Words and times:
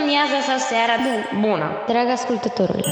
amiaza 0.00 0.40
sau 0.48 0.58
seara 0.58 0.96
bună. 1.40 1.66
Drag 1.86 2.08
ascultătorule, 2.18 2.82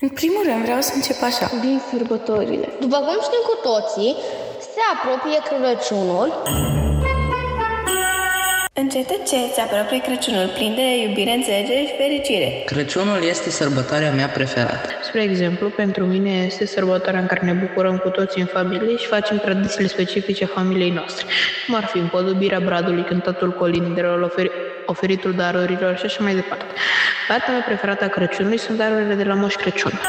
În 0.00 0.08
primul 0.08 0.42
rând 0.48 0.62
vreau 0.64 0.80
să 0.80 0.92
încep 0.94 1.22
așa. 1.22 1.46
Vin 1.60 1.80
sărbătorile. 1.90 2.68
După 2.80 2.96
cum 2.96 3.18
știm 3.26 3.42
cu 3.50 3.56
toții, 3.68 4.16
se 4.72 4.80
apropie 4.94 5.38
Crăciunul. 5.48 6.28
Încet, 8.80 9.10
încet 9.18 9.54
se 9.54 9.60
apropie 9.60 10.00
Crăciunul 10.00 10.48
plin 10.54 10.74
de 10.74 10.86
iubire, 11.06 11.32
înțelegere 11.32 11.80
și 11.86 11.94
fericire. 11.96 12.62
Crăciunul 12.64 13.22
este 13.28 13.50
sărbătoarea 13.50 14.12
mea 14.12 14.26
preferată. 14.26 14.88
Spre 15.02 15.22
exemplu, 15.22 15.68
pentru 15.68 16.04
mine 16.04 16.30
este 16.30 16.66
sărbătoarea 16.66 17.20
în 17.20 17.26
care 17.26 17.40
ne 17.44 17.52
bucurăm 17.52 17.96
cu 17.96 18.08
toții 18.08 18.40
în 18.40 18.46
familie 18.46 18.96
și 18.96 19.06
facem 19.06 19.36
tradițiile 19.38 19.86
specifice 19.86 20.44
familiei 20.44 20.90
noastre, 20.90 21.24
cum 21.66 21.74
ar 21.74 21.84
fi 21.84 21.98
împodobirea 21.98 22.60
bradului, 22.60 23.04
cântatul 23.04 23.50
colindelor, 23.52 24.22
oferi, 24.22 24.50
oferitul 24.86 25.32
darurilor 25.32 25.96
și 25.96 26.04
așa 26.04 26.22
mai 26.22 26.34
departe. 26.34 26.72
Partea 27.28 27.52
mea 27.52 27.62
preferată 27.66 28.04
a 28.04 28.08
Crăciunului 28.08 28.58
sunt 28.58 28.78
darurile 28.78 29.14
de 29.14 29.24
la 29.24 29.34
Moș 29.34 29.54
Crăciun. 29.54 30.00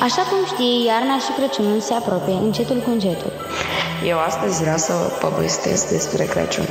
așa 0.00 0.22
cum 0.22 0.38
știi, 0.46 0.84
iarna 0.86 1.16
și 1.18 1.30
Crăciunul 1.38 1.80
se 1.80 1.94
apropie 1.94 2.32
încetul 2.32 2.76
cu 2.76 2.90
încetul. 2.90 3.32
Eu 4.04 4.18
astăzi 4.18 4.60
vreau 4.60 4.76
să 4.76 4.92
vă 4.92 5.28
povestesc 5.28 5.88
despre 5.88 6.24
Crăciun. 6.24 6.66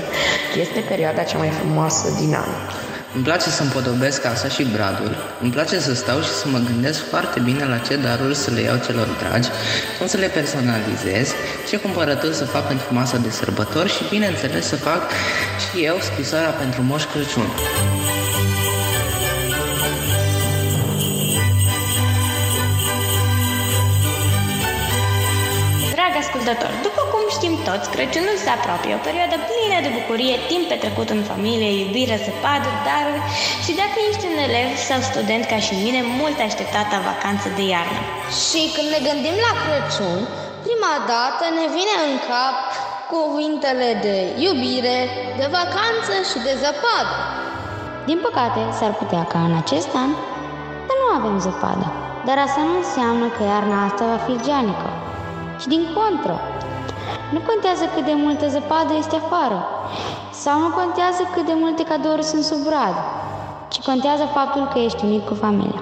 Este 0.60 0.80
perioada 0.80 1.24
cea 1.24 1.38
mai 1.38 1.50
frumoasă 1.50 2.08
din 2.20 2.34
an. 2.34 2.50
Îmi 3.16 3.24
place 3.24 3.50
să 3.50 3.64
împodobesc 3.64 4.22
casa 4.22 4.48
și 4.48 4.64
bradul. 4.64 5.16
Îmi 5.42 5.52
place 5.52 5.80
să 5.80 5.94
stau 5.94 6.22
și 6.22 6.30
să 6.30 6.48
mă 6.48 6.58
gândesc 6.58 7.10
foarte 7.10 7.40
bine 7.40 7.66
la 7.66 7.78
ce 7.78 7.96
daruri 7.96 8.36
să 8.36 8.52
le 8.52 8.62
iau 8.62 8.78
celor 8.86 9.08
dragi, 9.08 9.50
cum 9.98 10.08
să 10.08 10.18
le 10.18 10.28
personalizez, 10.28 11.34
ce 11.70 11.78
cumpărături 11.78 12.36
să 12.36 12.46
fac 12.46 12.68
pentru 12.68 12.88
masa 12.94 13.18
de 13.18 13.30
sărbători 13.30 13.92
și, 13.92 14.04
bineînțeles, 14.10 14.68
să 14.68 14.76
fac 14.76 15.02
și 15.64 15.84
eu 15.86 15.98
scrisoarea 16.00 16.50
pentru 16.50 16.82
Moș 16.82 17.04
Crăciun. 17.04 17.50
Drag 25.96 26.14
ascultător, 26.24 26.72
după 26.84 27.05
cum 27.46 27.54
știm 27.54 27.72
toți, 27.72 27.92
Crăciunul 27.96 28.38
se 28.44 28.52
apropie, 28.58 28.94
o 29.00 29.06
perioadă 29.08 29.38
plină 29.50 29.78
de 29.86 29.92
bucurie, 29.98 30.36
timp 30.52 30.66
petrecut 30.72 31.10
în 31.16 31.22
familie, 31.32 31.72
iubire, 31.82 32.16
zăpadă, 32.26 32.70
daruri 32.88 33.24
și 33.64 33.72
dacă 33.82 33.96
ești 34.10 34.26
un 34.32 34.38
elev 34.48 34.70
sau 34.90 35.00
student 35.12 35.44
ca 35.52 35.60
și 35.66 35.74
mine, 35.84 36.00
mult 36.20 36.38
așteptată 36.48 36.96
vacanță 37.10 37.48
de 37.58 37.64
iarnă. 37.74 38.02
Și 38.44 38.62
când 38.76 38.88
ne 38.94 39.02
gândim 39.08 39.38
la 39.46 39.54
Crăciun, 39.62 40.22
prima 40.66 40.96
dată 41.12 41.44
ne 41.60 41.66
vine 41.76 41.96
în 42.08 42.14
cap 42.30 42.58
cuvintele 43.14 43.90
de 44.06 44.16
iubire, 44.46 44.98
de 45.40 45.48
vacanță 45.60 46.14
și 46.30 46.38
de 46.46 46.54
zăpadă. 46.64 47.16
Din 48.10 48.20
păcate, 48.26 48.60
s-ar 48.78 48.94
putea 49.02 49.24
ca 49.32 49.40
în 49.48 49.56
acest 49.62 49.92
an 50.04 50.12
să 50.88 50.94
nu 51.02 51.08
avem 51.18 51.36
zăpadă. 51.46 51.88
Dar 52.28 52.38
asta 52.46 52.62
nu 52.70 52.76
înseamnă 52.82 53.26
că 53.36 53.42
iarna 53.52 53.78
asta 53.88 54.04
va 54.12 54.20
fi 54.28 54.34
geanică. 54.46 54.90
Și 55.62 55.68
din 55.74 55.84
contră, 55.98 56.36
nu 57.34 57.40
contează 57.50 57.86
cât 57.94 58.06
de 58.06 58.16
multă 58.26 58.46
zăpadă 58.56 58.94
este 58.98 59.16
afară 59.24 59.60
sau 60.44 60.56
nu 60.60 60.70
contează 60.80 61.22
cât 61.34 61.46
de 61.46 61.56
multe 61.64 61.84
cadouri 61.84 62.24
sunt 62.32 62.44
sub 62.44 62.62
brad, 62.68 62.96
ci 63.72 63.80
contează 63.90 64.26
faptul 64.38 64.64
că 64.74 64.78
ești 64.80 65.06
unit 65.06 65.24
cu 65.30 65.34
familia. 65.34 65.82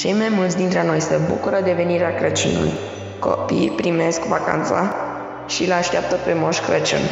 Cei 0.00 0.12
mai 0.12 0.30
mulți 0.38 0.56
dintre 0.56 0.82
noi 0.86 1.00
se 1.00 1.16
bucură 1.28 1.58
de 1.64 1.72
venirea 1.72 2.14
Crăciunului. 2.14 2.74
Copiii 3.18 3.70
primesc 3.70 4.20
vacanța 4.20 4.94
și 5.46 5.64
îl 5.64 5.72
așteaptă 5.72 6.14
pe 6.24 6.32
Moș 6.40 6.58
Crăciun. 6.60 7.04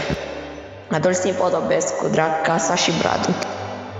Adulții 0.91 1.31
împodobesc 1.31 1.97
cu 1.97 2.07
drag 2.09 2.41
casa 2.43 2.75
și 2.75 2.91
bradul. 3.01 3.35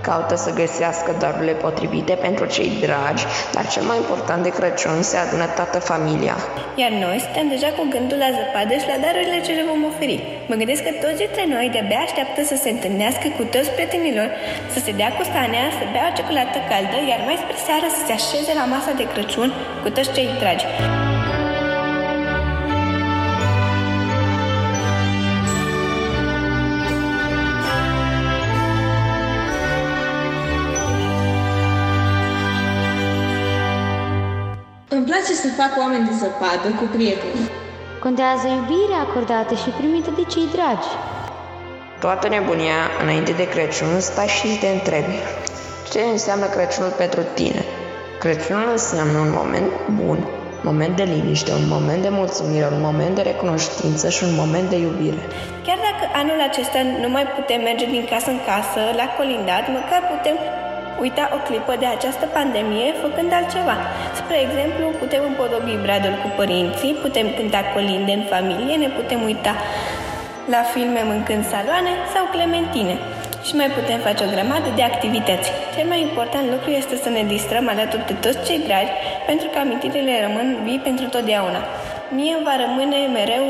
Caută 0.07 0.35
să 0.35 0.57
găsească 0.61 1.09
darurile 1.19 1.55
potrivite 1.65 2.13
pentru 2.25 2.45
cei 2.55 2.71
dragi, 2.85 3.23
dar 3.55 3.65
cel 3.73 3.83
mai 3.89 3.97
important 4.03 4.41
de 4.43 4.51
Crăciun 4.57 5.01
se 5.01 5.17
adună 5.17 5.47
toată 5.57 5.79
familia. 5.91 6.35
Iar 6.81 6.91
noi 7.05 7.17
suntem 7.25 7.47
deja 7.55 7.69
cu 7.77 7.83
gândul 7.93 8.17
la 8.25 8.29
zăpadă 8.37 8.73
și 8.81 8.89
la 8.91 8.97
darurile 9.03 9.39
ce 9.45 9.51
le 9.59 9.63
vom 9.69 9.81
oferi. 9.91 10.17
Mă 10.49 10.55
gândesc 10.59 10.81
că 10.87 10.91
toți 11.03 11.21
dintre 11.23 11.43
noi 11.55 11.67
de-abia 11.73 12.01
așteaptă 12.03 12.39
să 12.51 12.55
se 12.63 12.69
întâlnească 12.75 13.27
cu 13.37 13.43
toți 13.53 13.73
prietenilor, 13.75 14.29
să 14.73 14.79
se 14.85 14.91
dea 14.99 15.11
cu 15.17 15.23
stanea, 15.29 15.65
să 15.77 15.83
bea 15.93 16.05
o 16.09 16.15
ciocolată 16.17 16.57
caldă, 16.69 16.97
iar 17.11 17.21
mai 17.27 17.37
spre 17.41 17.57
seară 17.67 17.87
să 17.95 18.01
se 18.07 18.13
așeze 18.19 18.51
la 18.59 18.65
masa 18.73 18.91
de 18.99 19.05
Crăciun 19.11 19.49
cu 19.83 19.89
toți 19.95 20.13
cei 20.15 20.27
dragi. 20.41 20.65
Îmi 34.97 35.05
place 35.11 35.33
să 35.43 35.47
fac 35.61 35.71
oameni 35.83 36.07
de 36.09 36.13
zăpadă 36.23 36.67
cu 36.79 36.85
prieteni. 36.95 37.41
Contează 38.05 38.45
iubirea 38.47 39.01
acordată 39.07 39.53
și 39.61 39.69
primită 39.79 40.09
de 40.19 40.23
cei 40.33 40.47
dragi. 40.55 40.89
Toată 42.03 42.25
nebunia 42.35 42.79
înainte 43.03 43.31
de 43.41 43.45
Crăciun 43.53 43.99
stai 44.09 44.31
și 44.37 44.47
te 44.61 44.69
întrebi 44.77 45.17
ce 45.91 46.01
înseamnă 46.15 46.45
Crăciunul 46.55 46.93
pentru 47.03 47.21
tine. 47.37 47.61
Crăciunul 48.23 48.69
înseamnă 48.77 49.17
un 49.25 49.31
moment 49.39 49.69
bun, 49.99 50.19
un 50.59 50.65
moment 50.69 50.93
de 50.99 51.05
liniște, 51.13 51.51
un 51.61 51.67
moment 51.75 52.01
de 52.07 52.11
mulțumire, 52.19 52.67
un 52.75 52.81
moment 52.89 53.13
de 53.15 53.21
recunoștință 53.31 54.05
și 54.15 54.21
un 54.27 54.33
moment 54.41 54.67
de 54.73 54.77
iubire. 54.85 55.21
Chiar 55.65 55.79
dacă 55.87 56.03
anul 56.21 56.39
acesta 56.49 56.79
nu 57.03 57.09
mai 57.15 57.25
putem 57.37 57.59
merge 57.69 57.85
din 57.95 58.05
casă 58.11 58.29
în 58.35 58.41
casă, 58.49 58.81
la 58.99 59.07
colindat, 59.17 59.63
măcar 59.77 60.01
putem 60.13 60.37
uita 61.03 61.23
o 61.35 61.37
clipă 61.47 61.73
de 61.79 61.87
această 61.95 62.25
pandemie 62.37 62.87
făcând 63.03 63.31
altceva. 63.39 63.75
Spre 64.19 64.37
exemplu, 64.45 64.85
putem 65.01 65.23
împodobi 65.31 65.83
bradul 65.85 66.15
cu 66.23 66.29
părinții, 66.39 66.99
putem 67.05 67.27
cânta 67.37 67.61
colinde 67.73 68.11
în 68.19 68.23
familie, 68.33 68.75
ne 68.75 68.89
putem 68.99 69.19
uita 69.29 69.53
la 70.53 70.61
filme 70.73 71.01
mâncând 71.11 71.43
saloane 71.51 71.93
sau 72.13 72.23
clementine. 72.35 72.95
Și 73.47 73.55
mai 73.55 73.69
putem 73.77 73.99
face 74.07 74.21
o 74.23 74.33
grămadă 74.35 74.69
de 74.75 74.83
activități. 74.91 75.49
Cel 75.75 75.87
mai 75.91 76.01
important 76.01 76.45
lucru 76.53 76.69
este 76.69 76.95
să 77.03 77.09
ne 77.09 77.23
distrăm 77.33 77.65
alături 77.73 78.07
de 78.09 78.15
toți 78.23 78.45
cei 78.47 78.59
dragi, 78.67 78.93
pentru 79.29 79.47
că 79.51 79.57
amintirile 79.59 80.13
rămân 80.25 80.47
vii 80.63 80.85
pentru 80.87 81.05
totdeauna. 81.05 81.61
Mie 82.15 82.33
îmi 82.35 82.47
va 82.49 82.55
rămâne 82.65 82.99
mereu 83.19 83.45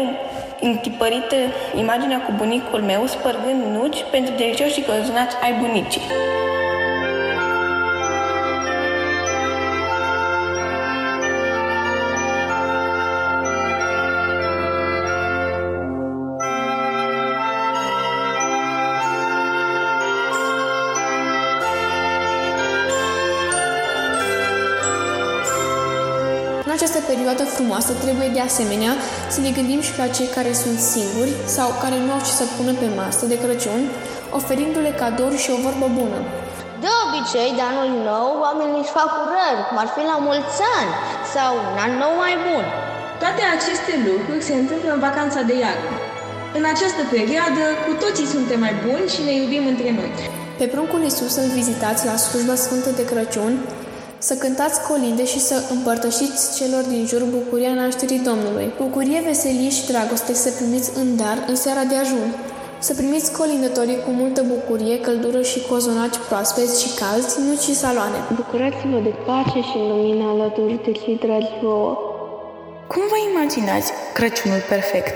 întipărită 0.62 1.36
imaginea 1.84 2.20
cu 2.26 2.32
bunicul 2.36 2.82
meu 2.82 3.02
spărgând 3.06 3.62
nuci 3.78 4.00
pentru 4.12 4.34
delicioși 4.36 4.74
și 4.74 4.88
cozonaci 4.90 5.36
ai 5.44 5.54
bunicii. 5.64 6.06
Perioadă 27.26 27.56
frumoasă 27.58 27.94
trebuie 28.04 28.30
de 28.38 28.44
asemenea 28.50 28.94
să 29.34 29.40
ne 29.46 29.52
gândim 29.58 29.82
și 29.88 29.98
la 30.02 30.08
cei 30.16 30.30
care 30.38 30.52
sunt 30.64 30.80
singuri 30.94 31.34
sau 31.56 31.68
care 31.84 31.98
nu 32.06 32.12
au 32.16 32.22
ce 32.28 32.34
să 32.42 32.46
pună 32.56 32.74
pe 32.82 32.88
masă 33.00 33.24
de 33.32 33.38
Crăciun, 33.44 33.82
oferindu-le 34.40 34.92
cadouri 35.02 35.44
și 35.44 35.54
o 35.56 35.62
vorbă 35.66 35.88
bună. 36.00 36.20
De 36.84 36.90
obicei, 37.04 37.50
de 37.58 37.64
anul 37.72 37.92
nou, 38.12 38.30
oamenii 38.46 38.82
își 38.84 38.96
fac 39.00 39.12
urări, 39.24 39.66
cum 39.68 39.78
ar 39.84 39.90
fi 39.96 40.02
la 40.12 40.18
mulți 40.28 40.60
ani 40.80 40.92
sau 41.36 41.52
un 41.70 41.76
an 41.86 41.94
nou 42.04 42.14
mai 42.24 42.36
bun. 42.48 42.66
Toate 43.22 43.42
aceste 43.56 43.94
lucruri 44.08 44.48
se 44.50 44.56
întâmplă 44.62 44.90
în 44.94 45.02
vacanța 45.08 45.42
de 45.50 45.56
iarnă. 45.64 45.92
În 46.58 46.64
această 46.74 47.02
perioadă, 47.16 47.64
cu 47.86 47.92
toții 48.04 48.34
suntem 48.36 48.60
mai 48.66 48.76
buni 48.86 49.12
și 49.14 49.26
ne 49.28 49.34
iubim 49.40 49.66
între 49.74 49.90
noi. 50.00 50.12
Pe 50.60 50.66
pruncul 50.74 51.02
Iisus 51.04 51.34
îl 51.42 51.50
vizitați 51.60 52.02
la 52.10 52.16
slujba 52.26 52.56
sfântă 52.66 52.90
de 53.00 53.04
Crăciun, 53.12 53.54
să 54.28 54.34
cântați 54.36 54.82
colinde 54.90 55.26
și 55.26 55.40
să 55.40 55.56
împărtășiți 55.76 56.44
celor 56.58 56.84
din 56.94 57.04
jur 57.12 57.24
bucuria 57.38 57.74
nașterii 57.74 58.26
Domnului. 58.30 58.68
Bucurie, 58.84 59.20
veselie 59.26 59.70
și 59.70 59.88
dragoste 59.92 60.34
să 60.34 60.50
primiți 60.58 60.90
în 61.02 61.16
dar 61.22 61.38
în 61.48 61.56
seara 61.56 61.84
de 61.92 61.96
ajun. 61.96 62.30
Să 62.80 62.94
primiți 62.94 63.32
colindătorii 63.40 64.04
cu 64.06 64.12
multă 64.22 64.42
bucurie, 64.54 65.00
căldură 65.00 65.42
și 65.42 65.66
cozonaci 65.70 66.18
proaspeți 66.28 66.82
și 66.84 66.90
calzi, 67.00 67.40
nu 67.46 67.54
și 67.64 67.74
saloane. 67.82 68.20
Bucurați-vă 68.40 69.00
de 69.08 69.14
pace 69.28 69.60
și 69.70 69.78
lumină 69.90 70.26
alături 70.34 70.80
de 70.86 70.92
cei 70.92 71.18
dragi 71.26 71.54
vouă. 71.62 71.94
Cum 72.92 73.04
vă 73.12 73.18
imaginați 73.32 73.92
Crăciunul 74.14 74.62
perfect? 74.74 75.16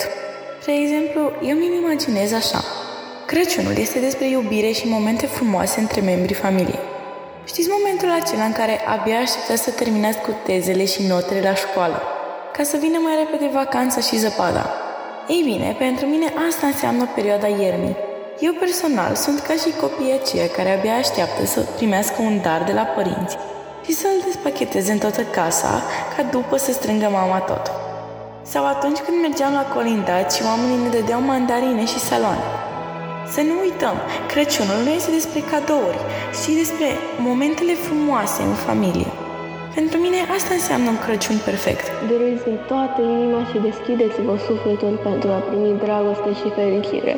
De 0.65 0.71
exemplu, 0.81 1.21
eu 1.49 1.55
mi-l 1.57 1.73
imaginez 1.83 2.31
așa. 2.41 2.61
Crăciunul 3.25 3.75
este 3.85 3.99
despre 3.99 4.27
iubire 4.29 4.71
și 4.71 4.87
momente 4.87 5.25
frumoase 5.25 5.79
între 5.79 6.01
membrii 6.01 6.41
familiei. 6.45 6.88
Știți 7.43 7.69
momentul 7.77 8.09
acela 8.11 8.43
în 8.43 8.51
care 8.51 8.79
abia 8.87 9.19
așteptați 9.19 9.63
să 9.63 9.71
terminați 9.71 10.21
cu 10.21 10.31
tezele 10.45 10.85
și 10.85 11.07
notele 11.07 11.41
la 11.49 11.53
școală, 11.53 12.01
ca 12.51 12.63
să 12.63 12.77
vină 12.77 12.97
mai 13.01 13.15
repede 13.15 13.49
vacanța 13.53 13.99
și 14.01 14.17
zăpada? 14.17 14.65
Ei 15.27 15.41
bine, 15.43 15.75
pentru 15.77 16.05
mine 16.05 16.33
asta 16.49 16.67
înseamnă 16.67 17.07
perioada 17.15 17.47
iernii. 17.47 17.95
Eu 18.39 18.53
personal 18.53 19.15
sunt 19.15 19.39
ca 19.39 19.53
și 19.53 19.79
copiii 19.81 20.19
aceia 20.21 20.47
care 20.47 20.77
abia 20.77 20.95
așteaptă 20.95 21.45
să 21.45 21.59
primească 21.75 22.21
un 22.21 22.41
dar 22.41 22.63
de 22.63 22.73
la 22.73 22.85
părinți 22.95 23.37
și 23.85 23.91
să-l 23.93 24.23
despacheteze 24.25 24.91
în 24.91 24.97
toată 24.97 25.21
casa 25.21 25.83
ca 26.15 26.23
după 26.23 26.57
să 26.57 26.71
strângă 26.71 27.09
mama 27.11 27.39
tot. 27.39 27.71
Sau 28.41 28.65
atunci 28.65 28.99
când 28.99 29.21
mergeam 29.21 29.53
la 29.53 29.65
colindat 29.73 30.33
și 30.33 30.41
oamenii 30.45 30.83
ne 30.83 30.89
dădeau 30.89 31.21
mandarine 31.21 31.85
și 31.85 31.99
saloane. 31.99 32.58
Să 33.35 33.41
nu 33.49 33.55
uităm, 33.65 33.97
Crăciunul 34.31 34.79
nu 34.85 34.91
este 34.97 35.11
despre 35.19 35.39
cadouri, 35.51 36.01
ci 36.39 36.51
despre 36.61 36.87
momentele 37.27 37.73
frumoase 37.85 38.41
în 38.49 38.55
familie. 38.67 39.11
Pentru 39.77 39.97
mine 40.05 40.19
asta 40.37 40.53
înseamnă 40.59 40.89
un 40.89 40.99
Crăciun 41.05 41.37
perfect. 41.49 41.85
Doriți 42.11 42.47
în 42.51 42.57
toată 42.71 42.99
inima 43.15 43.41
și 43.49 43.57
deschideți-vă 43.67 44.33
sufletul 44.47 44.93
pentru 45.07 45.29
a 45.37 45.39
primi 45.47 45.79
dragoste 45.83 46.31
și 46.39 46.47
fericire. 46.57 47.13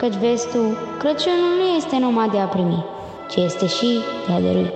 Căci 0.00 0.16
vezi 0.24 0.46
tu, 0.52 0.62
Crăciunul 1.02 1.52
nu 1.60 1.66
este 1.78 1.96
numai 2.04 2.28
de 2.34 2.38
a 2.44 2.48
primi, 2.54 2.80
ci 3.30 3.36
este 3.48 3.66
și 3.76 3.90
de 4.26 4.32
a 4.36 4.40
dărui. 4.44 4.70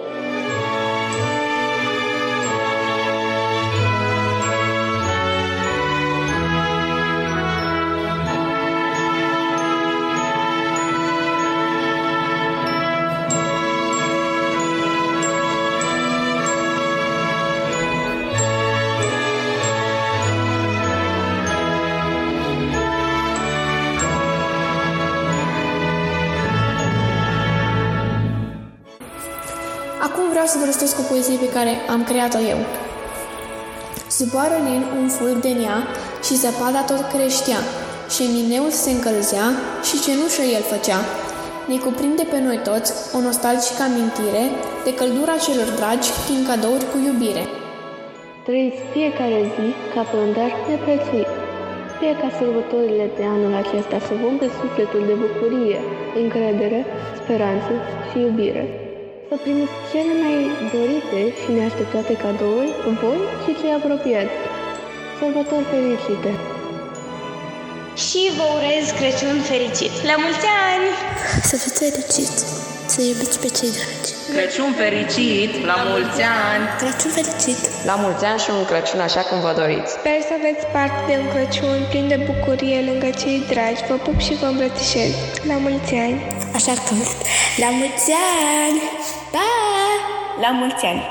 Vreau 30.33 30.47
să 30.53 30.57
vă 30.59 30.65
răstesc 30.65 30.99
o 30.99 31.09
poezie 31.11 31.39
pe 31.45 31.53
care 31.57 31.73
am 31.95 32.03
creat-o 32.11 32.41
eu. 32.53 32.61
Zboară 34.17 34.59
lin 34.67 34.83
un 35.01 35.09
fulg 35.17 35.37
de 35.47 35.53
nea 35.63 35.79
și 36.27 36.41
zăpada 36.43 36.81
tot 36.91 37.03
creștea, 37.13 37.61
și 38.15 38.23
mineul 38.37 38.73
se 38.83 38.91
încălzea 38.91 39.47
și 39.87 40.01
cenușă 40.05 40.43
el 40.57 40.65
făcea. 40.73 41.01
Ne 41.71 41.77
cuprinde 41.85 42.25
pe 42.33 42.39
noi 42.47 42.59
toți 42.69 42.91
o 43.17 43.19
nostalgică 43.27 43.83
amintire 43.89 44.45
de 44.87 44.93
căldura 44.99 45.37
celor 45.47 45.69
dragi 45.79 46.09
prin 46.25 46.41
cadouri 46.49 46.91
cu 46.91 46.97
iubire. 47.07 47.45
Trăiți 48.47 48.81
fiecare 48.95 49.41
zi 49.55 49.69
ca 49.93 50.03
pe 50.11 50.17
un 50.25 50.31
dar 50.39 50.53
neprețuit. 50.69 51.31
Fie 51.99 52.13
ca 52.21 52.29
sărbătorile 52.39 53.07
de 53.19 53.25
anul 53.35 53.55
acesta 53.63 53.99
să 54.07 54.13
umple 54.29 54.49
sufletul 54.61 55.03
de 55.11 55.15
bucurie, 55.25 55.79
încredere, 56.23 56.81
speranță 57.21 57.73
și 58.09 58.17
iubire. 58.27 58.88
Să 59.31 59.37
primiți 59.43 59.73
cele 59.93 60.13
mai 60.23 60.39
dorite 60.73 61.21
și 61.41 61.51
neașteptate 61.51 62.13
cadouri, 62.17 62.73
voi 63.01 63.21
și 63.43 63.57
cei 63.61 63.73
apropiați. 63.79 64.37
Sărbători 65.19 65.65
fericite! 65.73 66.33
Și 68.05 68.21
vă 68.37 68.45
urez 68.57 68.85
Crăciun 68.99 69.41
fericit! 69.41 69.93
La 70.11 70.17
mulți 70.25 70.47
ani! 70.69 70.87
Să 71.43 71.57
fiți 71.57 71.79
fericiți! 71.85 72.58
Să 72.99 73.05
iubiți 73.05 73.39
pe 73.41 73.49
cei 73.59 73.71
dragi! 73.77 74.11
Crăciun 74.33 74.71
fericit! 74.81 75.51
La 75.71 75.77
mulți 75.89 76.21
ani! 76.49 76.65
Crăciun 76.81 77.11
fericit! 77.19 77.61
La 77.89 77.95
mulți 78.03 78.25
ani 78.25 78.41
și 78.45 78.51
un 78.57 78.65
Crăciun 78.71 79.01
așa 79.09 79.23
cum 79.29 79.39
vă 79.47 79.53
doriți! 79.61 79.91
Sper 79.99 80.19
să 80.29 80.33
aveți 80.41 80.65
parte 80.77 81.01
de 81.09 81.15
un 81.23 81.27
Crăciun 81.35 81.79
plin 81.91 82.07
de 82.13 82.19
bucurie 82.29 82.79
lângă 82.89 83.11
cei 83.21 83.39
dragi. 83.53 83.83
Vă 83.89 83.95
pup 84.07 84.19
și 84.27 84.35
vă 84.41 84.47
îmbrățișez. 84.47 85.13
La 85.51 85.57
mulți 85.65 85.95
ani! 86.07 86.19
Așa 86.59 86.75
cum 86.87 86.97
La 87.63 87.71
mulți 87.79 88.11
ani! 88.67 88.81
Pa! 89.35 89.49
La 90.43 90.51
mulți 90.61 90.85
ani! 90.91 91.03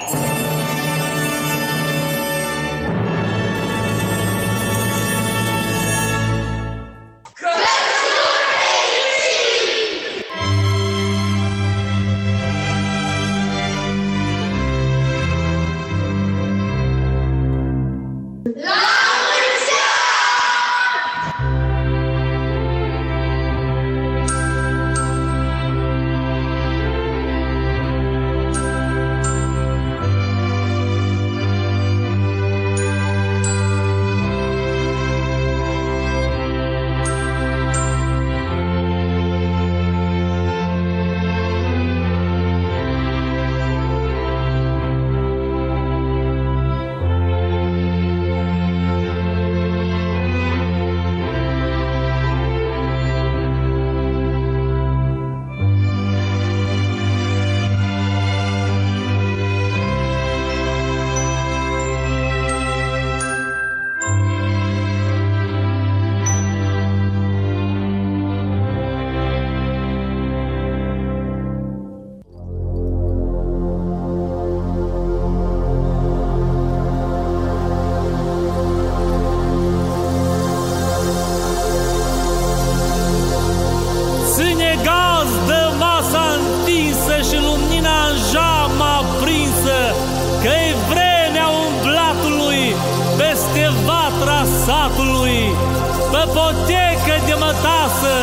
Potecă 97.47 97.61
de 97.61 97.67
mătasă, 97.67 98.15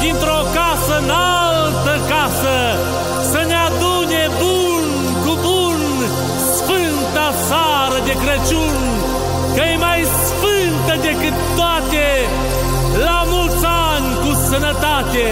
dintr-o 0.00 0.40
casă 0.54 0.98
în 1.02 1.10
altă 1.10 1.94
casă, 2.08 2.56
să 3.30 3.44
ne 3.46 3.54
adune 3.54 4.22
bun 4.38 4.84
cu 5.24 5.38
bun 5.42 5.80
sfânta 6.54 7.32
sară 7.48 8.00
de 8.04 8.12
Crăciun, 8.22 8.76
că 9.54 9.62
e 9.72 9.76
mai 9.76 10.02
sfântă 10.24 10.94
decât 11.06 11.36
toate, 11.56 12.08
la 13.04 13.22
mulți 13.26 13.64
ani 13.66 14.14
cu 14.22 14.30
sănătate! 14.48 15.26